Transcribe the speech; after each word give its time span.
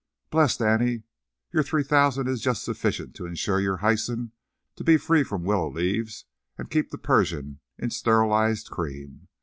"Blessed 0.31 0.63
auntie, 0.63 1.03
your 1.53 1.61
three 1.61 1.83
thousand 1.83 2.27
is 2.27 2.41
just 2.41 2.63
sufficient 2.63 3.13
to 3.13 3.27
insure 3.27 3.59
your 3.61 3.77
Hyson 3.85 4.31
to 4.75 4.83
be 4.83 4.97
free 4.97 5.23
from 5.23 5.43
willow 5.43 5.69
leaves 5.69 6.25
and 6.57 6.71
keep 6.71 6.89
the 6.89 6.97
Persian 6.97 7.59
in 7.77 7.91
sterilized 7.91 8.71
cream. 8.71 9.27